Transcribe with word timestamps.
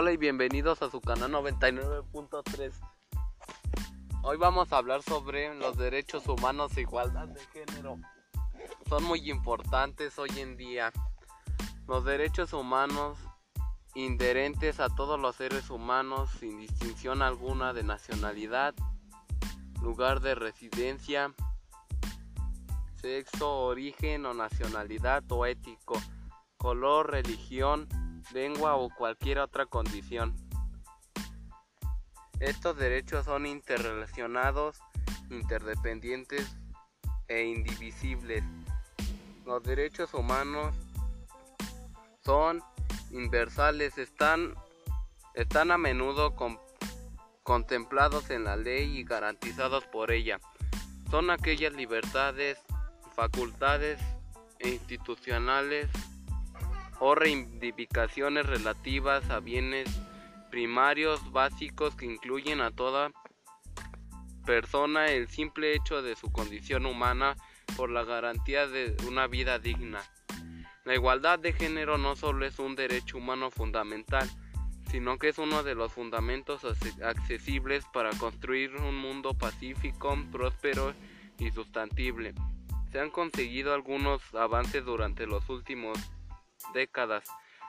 Hola 0.00 0.12
y 0.12 0.16
bienvenidos 0.16 0.80
a 0.82 0.90
su 0.90 1.00
canal 1.00 1.32
99.3. 1.32 2.72
Hoy 4.22 4.36
vamos 4.36 4.72
a 4.72 4.76
hablar 4.76 5.02
sobre 5.02 5.52
los 5.56 5.76
derechos 5.76 6.28
humanos 6.28 6.76
e 6.76 6.82
igualdad 6.82 7.26
de 7.26 7.40
género. 7.46 7.96
Son 8.88 9.02
muy 9.02 9.28
importantes 9.28 10.16
hoy 10.20 10.30
en 10.36 10.56
día. 10.56 10.92
Los 11.88 12.04
derechos 12.04 12.52
humanos 12.52 13.18
inherentes 13.96 14.78
a 14.78 14.88
todos 14.88 15.18
los 15.18 15.34
seres 15.34 15.68
humanos 15.68 16.30
sin 16.38 16.60
distinción 16.60 17.20
alguna 17.20 17.72
de 17.72 17.82
nacionalidad, 17.82 18.76
lugar 19.82 20.20
de 20.20 20.36
residencia, 20.36 21.34
sexo, 23.00 23.62
origen 23.62 24.26
o 24.26 24.32
nacionalidad 24.32 25.24
o 25.32 25.44
ético, 25.44 26.00
color, 26.56 27.10
religión, 27.10 27.88
lengua 28.32 28.76
o 28.76 28.90
cualquier 28.90 29.38
otra 29.38 29.66
condición. 29.66 30.34
Estos 32.40 32.76
derechos 32.76 33.24
son 33.24 33.46
interrelacionados, 33.46 34.78
interdependientes 35.30 36.46
e 37.26 37.44
indivisibles. 37.44 38.44
Los 39.44 39.62
derechos 39.62 40.14
humanos 40.14 40.74
son 42.24 42.62
universales, 43.10 43.98
están, 43.98 44.54
están 45.34 45.70
a 45.70 45.78
menudo 45.78 46.36
contemplados 47.42 48.30
en 48.30 48.44
la 48.44 48.56
ley 48.56 48.98
y 48.98 49.04
garantizados 49.04 49.84
por 49.84 50.12
ella. 50.12 50.38
Son 51.10 51.30
aquellas 51.30 51.72
libertades, 51.72 52.58
facultades 53.16 53.98
e 54.58 54.68
institucionales 54.68 55.88
o 57.00 57.14
reivindicaciones 57.14 58.46
relativas 58.46 59.28
a 59.30 59.40
bienes 59.40 59.88
primarios 60.50 61.30
básicos 61.32 61.94
que 61.94 62.06
incluyen 62.06 62.60
a 62.60 62.70
toda 62.70 63.10
persona 64.44 65.08
el 65.08 65.28
simple 65.28 65.74
hecho 65.74 66.02
de 66.02 66.16
su 66.16 66.32
condición 66.32 66.86
humana 66.86 67.36
por 67.76 67.90
la 67.90 68.04
garantía 68.04 68.66
de 68.66 68.96
una 69.06 69.26
vida 69.26 69.58
digna. 69.58 70.00
La 70.84 70.94
igualdad 70.94 71.38
de 71.38 71.52
género 71.52 71.98
no 71.98 72.16
solo 72.16 72.46
es 72.46 72.58
un 72.58 72.74
derecho 72.74 73.18
humano 73.18 73.50
fundamental, 73.50 74.28
sino 74.90 75.18
que 75.18 75.28
es 75.28 75.38
uno 75.38 75.62
de 75.62 75.74
los 75.74 75.92
fundamentos 75.92 76.62
accesibles 77.04 77.84
para 77.92 78.10
construir 78.12 78.74
un 78.76 78.96
mundo 78.96 79.34
pacífico, 79.34 80.16
próspero 80.32 80.94
y 81.38 81.50
sustantible. 81.50 82.34
Se 82.90 83.00
han 83.00 83.10
conseguido 83.10 83.74
algunos 83.74 84.22
avances 84.34 84.82
durante 84.84 85.26
los 85.26 85.46
últimos 85.50 85.98
décadas. 86.72 87.24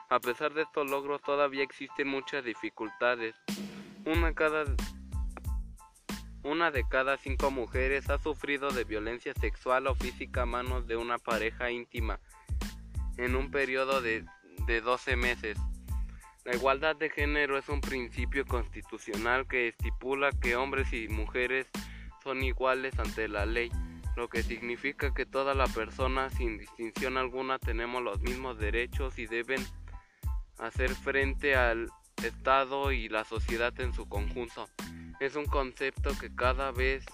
A 0.08 0.18
pesar 0.20 0.54
de 0.54 0.62
estos 0.62 0.90
logros 0.90 1.22
todavía 1.22 1.62
existen 1.62 2.08
muchas 2.08 2.44
dificultades. 2.44 3.34
Una, 4.04 4.34
cada, 4.34 4.64
una 6.42 6.70
de 6.70 6.84
cada 6.88 7.16
cinco 7.16 7.50
mujeres 7.50 8.10
ha 8.10 8.18
sufrido 8.18 8.70
de 8.70 8.84
violencia 8.84 9.32
sexual 9.34 9.86
o 9.86 9.94
física 9.94 10.42
a 10.42 10.46
manos 10.46 10.86
de 10.86 10.96
una 10.96 11.18
pareja 11.18 11.70
íntima 11.70 12.18
en 13.16 13.36
un 13.36 13.50
periodo 13.50 14.00
de, 14.00 14.24
de 14.66 14.80
12 14.80 15.16
meses. 15.16 15.58
La 16.44 16.54
igualdad 16.54 16.96
de 16.96 17.10
género 17.10 17.58
es 17.58 17.68
un 17.68 17.80
principio 17.80 18.46
constitucional 18.46 19.46
que 19.46 19.68
estipula 19.68 20.30
que 20.32 20.56
hombres 20.56 20.92
y 20.92 21.08
mujeres 21.08 21.68
son 22.24 22.42
iguales 22.42 22.98
ante 22.98 23.28
la 23.28 23.46
ley 23.46 23.70
lo 24.16 24.28
que 24.28 24.42
significa 24.42 25.14
que 25.14 25.26
toda 25.26 25.54
la 25.54 25.66
persona 25.66 26.30
sin 26.30 26.58
distinción 26.58 27.16
alguna 27.16 27.58
tenemos 27.58 28.02
los 28.02 28.20
mismos 28.20 28.58
derechos 28.58 29.18
y 29.18 29.26
deben 29.26 29.64
hacer 30.58 30.90
frente 30.90 31.56
al 31.56 31.88
Estado 32.22 32.92
y 32.92 33.08
la 33.08 33.24
sociedad 33.24 33.78
en 33.80 33.94
su 33.94 34.08
conjunto. 34.08 34.68
Es 35.20 35.36
un 35.36 35.46
concepto 35.46 36.10
que 36.18 36.34
cada 36.34 36.70
vez 36.70 37.04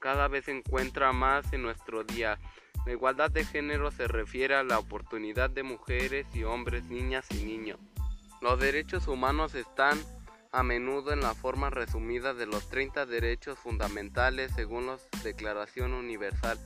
cada 0.00 0.28
vez 0.28 0.44
se 0.44 0.56
encuentra 0.56 1.12
más 1.12 1.52
en 1.52 1.62
nuestro 1.62 2.04
día. 2.04 2.38
La 2.86 2.92
igualdad 2.92 3.30
de 3.30 3.44
género 3.44 3.90
se 3.90 4.06
refiere 4.06 4.54
a 4.54 4.62
la 4.62 4.78
oportunidad 4.78 5.50
de 5.50 5.62
mujeres 5.62 6.26
y 6.34 6.44
hombres, 6.44 6.84
niñas 6.84 7.26
y 7.30 7.42
niños. 7.42 7.78
Los 8.40 8.60
derechos 8.60 9.08
humanos 9.08 9.54
están 9.54 9.98
a 10.50 10.62
menudo 10.62 11.12
en 11.12 11.20
la 11.20 11.34
forma 11.34 11.70
resumida 11.70 12.32
de 12.32 12.46
los 12.46 12.68
30 12.68 13.06
derechos 13.06 13.58
fundamentales 13.58 14.52
según 14.54 14.86
la 14.86 14.98
Declaración 15.22 15.92
Universal. 15.92 16.58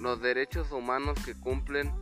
Los 0.00 0.20
derechos 0.20 0.70
humanos 0.72 1.18
que 1.24 1.34
cumplen 1.34 1.92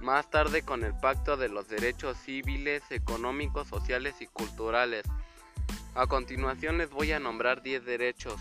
más 0.00 0.30
tarde 0.30 0.62
con 0.62 0.82
el 0.84 0.94
Pacto 0.98 1.36
de 1.36 1.48
los 1.48 1.68
Derechos 1.68 2.16
Civiles, 2.18 2.82
Económicos, 2.90 3.68
Sociales 3.68 4.16
y 4.20 4.26
Culturales. 4.26 5.04
A 5.94 6.06
continuación 6.06 6.78
les 6.78 6.90
voy 6.90 7.12
a 7.12 7.20
nombrar 7.20 7.62
10 7.62 7.84
derechos. 7.84 8.40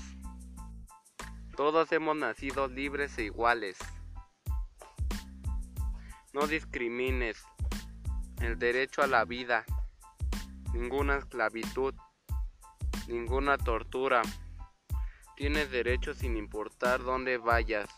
Todos 1.56 1.92
hemos 1.92 2.16
nacido 2.16 2.68
libres 2.68 3.18
e 3.18 3.24
iguales. 3.24 3.78
No 6.34 6.48
discrimines. 6.48 7.44
El 8.40 8.58
derecho 8.58 9.02
a 9.02 9.08
la 9.08 9.26
vida 9.26 9.66
ninguna 10.74 11.18
esclavitud, 11.18 11.94
ninguna 13.08 13.58
tortura. 13.58 14.22
Tienes 15.36 15.72
derecho 15.72 16.14
sin 16.14 16.38
importar 16.38 17.04
dónde 17.04 17.38
vayas. 17.38 17.90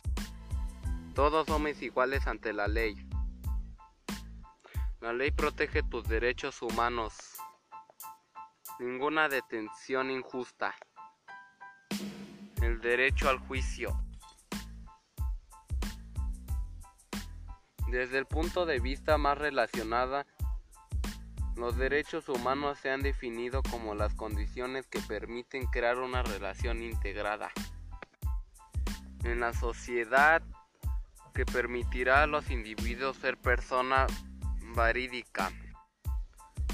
Todos 1.16 1.48
somos 1.48 1.82
iguales 1.82 2.28
ante 2.28 2.54
la 2.54 2.68
ley. 2.68 2.96
La 5.00 5.12
ley 5.14 5.32
protege 5.32 5.82
tus 5.84 6.08
derechos 6.08 6.62
humanos. 6.62 7.18
Ninguna 8.80 9.28
detención 9.28 10.12
injusta. 10.12 10.76
El 12.62 12.80
derecho 12.80 13.28
al 13.30 13.40
juicio. 13.40 14.00
Desde 17.90 18.20
el 18.20 18.26
punto 18.26 18.66
de 18.66 18.80
vista 18.80 19.18
más 19.18 19.38
relacionada 19.38 20.26
los 21.62 21.78
derechos 21.78 22.28
humanos 22.28 22.80
se 22.80 22.90
han 22.90 23.04
definido 23.04 23.62
como 23.62 23.94
las 23.94 24.16
condiciones 24.16 24.88
que 24.88 25.00
permiten 25.00 25.68
crear 25.68 26.00
una 26.00 26.24
relación 26.24 26.82
integrada 26.82 27.52
en 29.24 29.40
la 29.40 29.54
sociedad 29.54 30.42
que 31.36 31.46
permitirá 31.46 32.24
a 32.24 32.28
los 32.28 32.50
individuos 32.50 33.16
ser 33.18 33.38
persona 33.38 34.08
verídica. 34.76 35.52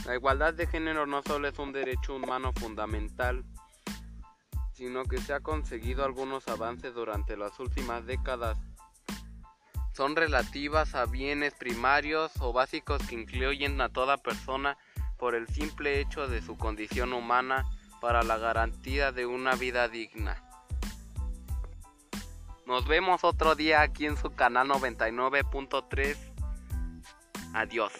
La 0.05 0.15
igualdad 0.15 0.53
de 0.53 0.67
género 0.67 1.05
no 1.05 1.21
solo 1.21 1.49
es 1.49 1.59
un 1.59 1.73
derecho 1.73 2.15
humano 2.15 2.53
fundamental, 2.55 3.43
sino 4.71 5.03
que 5.03 5.17
se 5.17 5.33
ha 5.33 5.41
conseguido 5.41 6.05
algunos 6.05 6.47
avances 6.47 6.93
durante 6.93 7.35
las 7.35 7.59
últimas 7.59 8.05
décadas 8.05 8.57
son 9.97 10.15
relativas 10.15 10.93
a 10.93 11.07
bienes 11.07 11.55
primarios 11.55 12.31
o 12.39 12.53
básicos 12.53 13.01
que 13.07 13.15
incluyen 13.15 13.81
a 13.81 13.89
toda 13.89 14.17
persona 14.17 14.77
por 15.17 15.33
el 15.33 15.47
simple 15.47 15.99
hecho 15.99 16.27
de 16.27 16.43
su 16.43 16.55
condición 16.55 17.13
humana 17.13 17.65
para 17.99 18.21
la 18.21 18.37
garantía 18.37 19.11
de 19.11 19.25
una 19.25 19.55
vida 19.55 19.87
digna. 19.87 20.43
Nos 22.67 22.87
vemos 22.87 23.23
otro 23.23 23.55
día 23.55 23.81
aquí 23.81 24.05
en 24.05 24.17
su 24.17 24.29
canal 24.35 24.67
99.3. 24.67 26.15
Adiós. 27.55 27.93